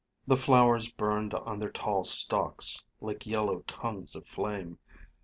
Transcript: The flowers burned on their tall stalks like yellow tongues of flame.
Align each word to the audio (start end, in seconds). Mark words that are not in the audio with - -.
The 0.25 0.35
flowers 0.35 0.91
burned 0.91 1.35
on 1.35 1.59
their 1.59 1.69
tall 1.69 2.03
stalks 2.05 2.83
like 3.01 3.27
yellow 3.27 3.59
tongues 3.67 4.15
of 4.15 4.25
flame. 4.25 4.79